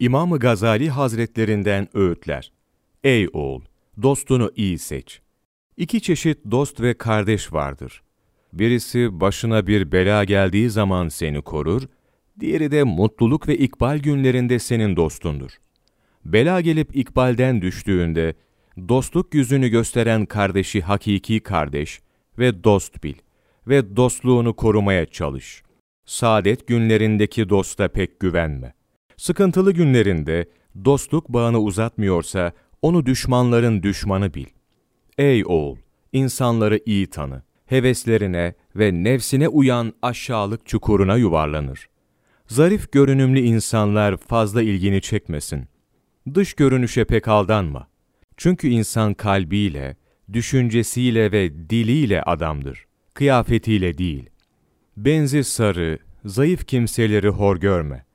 [0.00, 2.52] İmam-ı Gazali Hazretlerinden öğütler.
[3.04, 3.62] Ey oğul,
[4.02, 5.20] dostunu iyi seç.
[5.76, 8.02] İki çeşit dost ve kardeş vardır.
[8.52, 11.82] Birisi başına bir bela geldiği zaman seni korur,
[12.40, 15.50] diğeri de mutluluk ve ikbal günlerinde senin dostundur.
[16.24, 18.34] Bela gelip ikbalden düştüğünde,
[18.88, 22.00] dostluk yüzünü gösteren kardeşi hakiki kardeş
[22.38, 23.14] ve dost bil
[23.66, 25.62] ve dostluğunu korumaya çalış.
[26.04, 28.77] Saadet günlerindeki dosta pek güvenme.
[29.18, 30.48] Sıkıntılı günlerinde
[30.84, 32.52] dostluk bağını uzatmıyorsa
[32.82, 34.46] onu düşmanların düşmanı bil.
[35.18, 35.76] Ey oğul,
[36.12, 37.42] insanları iyi tanı.
[37.66, 41.88] Heveslerine ve nefsine uyan aşağılık çukuruna yuvarlanır.
[42.46, 45.64] Zarif görünümlü insanlar fazla ilgini çekmesin.
[46.34, 47.88] Dış görünüşe pek aldanma.
[48.36, 49.96] Çünkü insan kalbiyle,
[50.32, 52.86] düşüncesiyle ve diliyle adamdır.
[53.14, 54.30] Kıyafetiyle değil.
[54.96, 58.07] Benzi sarı, zayıf kimseleri hor görme.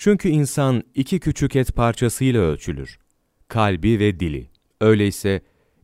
[0.00, 2.98] Çünkü insan iki küçük et parçasıyla ölçülür.
[3.48, 4.50] Kalbi ve dili.
[4.80, 5.40] Öyleyse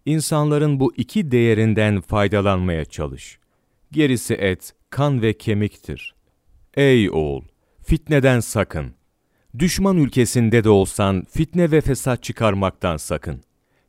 [0.07, 3.39] insanların bu iki değerinden faydalanmaya çalış.
[3.93, 6.15] Gerisi et, kan ve kemiktir.
[6.75, 7.43] Ey oğul!
[7.83, 8.95] Fitneden sakın.
[9.59, 13.43] Düşman ülkesinde de olsan fitne ve fesat çıkarmaktan sakın.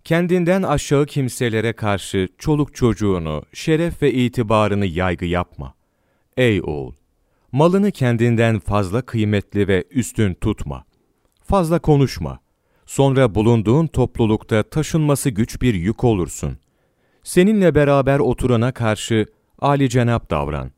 [0.03, 5.73] Kendinden aşağı kimselere karşı çoluk çocuğunu, şeref ve itibarını yaygı yapma.
[6.37, 6.93] Ey oğul!
[7.57, 10.85] Malını kendinden fazla kıymetli ve üstün tutma.
[11.43, 12.39] Fazla konuşma.
[12.85, 16.57] Sonra bulunduğun toplulukta taşınması güç bir yük olursun.
[17.23, 19.25] Seninle beraber oturana karşı
[19.59, 20.71] âli cenap davran.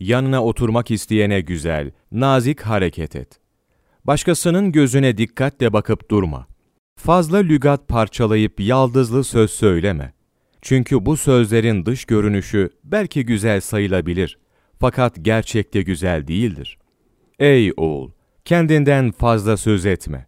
[0.00, 3.40] Yanına oturmak isteyene güzel, nazik hareket et.
[4.04, 6.46] Başkasının gözüne dikkatle bakıp durma.
[6.96, 10.14] Fazla lügat parçalayıp yaldızlı söz söyleme.
[10.62, 14.43] Çünkü bu sözlerin dış görünüşü belki güzel sayılabilir
[14.84, 16.78] fakat gerçekte güzel değildir.
[17.38, 18.10] Ey oğul!
[18.44, 20.26] Kendinden fazla söz etme.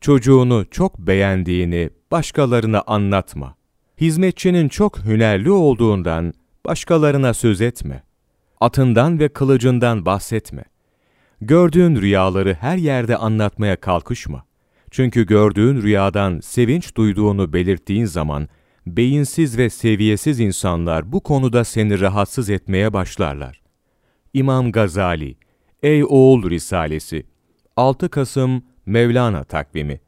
[0.00, 3.54] Çocuğunu çok beğendiğini başkalarına anlatma.
[4.00, 6.34] Hizmetçinin çok hünerli olduğundan
[6.66, 8.02] başkalarına söz etme.
[8.60, 10.64] Atından ve kılıcından bahsetme.
[11.40, 14.44] Gördüğün rüyaları her yerde anlatmaya kalkışma.
[14.90, 18.48] Çünkü gördüğün rüyadan sevinç duyduğunu belirttiğin zaman,
[18.86, 23.63] beyinsiz ve seviyesiz insanlar bu konuda seni rahatsız etmeye başlarlar.
[24.34, 25.36] İmam Gazali,
[25.82, 27.26] Ey Oğul Risalesi,
[27.76, 30.00] 6 Kasım Mevlana takvimi